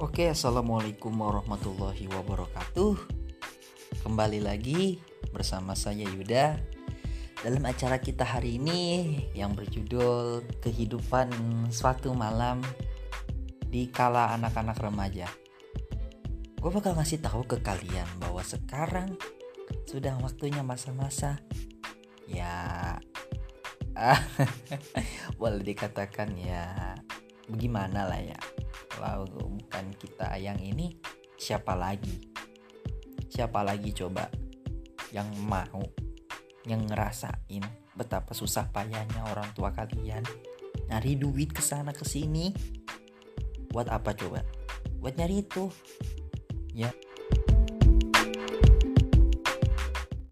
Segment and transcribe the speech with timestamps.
[0.00, 2.96] Oke, assalamualaikum warahmatullahi wabarakatuh.
[4.00, 4.96] Kembali lagi
[5.28, 6.56] bersama saya Yuda
[7.44, 8.80] dalam acara kita hari ini
[9.36, 11.28] yang berjudul Kehidupan
[11.68, 12.64] Suatu Malam
[13.68, 15.28] di Kala Anak-anak Remaja.
[16.56, 19.20] Gue bakal ngasih tahu ke kalian bahwa sekarang
[19.84, 21.44] sudah waktunya masa-masa
[22.24, 22.96] ya
[25.36, 26.96] boleh dikatakan ya
[27.52, 28.40] bagaimana lah ya
[29.00, 30.92] kalau bukan kita yang ini
[31.40, 32.20] siapa lagi?
[33.32, 34.28] Siapa lagi coba
[35.16, 35.80] yang mau
[36.68, 37.64] yang ngerasain
[37.96, 40.20] betapa susah payahnya orang tua kalian?
[40.92, 42.52] Nyari duit ke sana ke sini.
[43.72, 44.44] Buat apa coba?
[45.00, 45.72] Buat nyari itu.
[46.76, 46.92] Ya